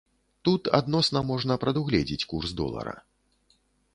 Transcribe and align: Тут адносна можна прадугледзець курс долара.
Тут 0.47 0.69
адносна 0.77 1.21
можна 1.31 1.57
прадугледзець 1.63 2.27
курс 2.33 2.57
долара. 2.61 2.95